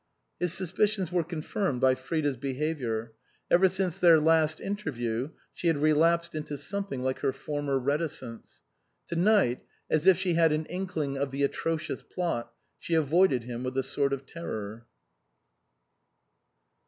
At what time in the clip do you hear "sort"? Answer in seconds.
13.83-14.11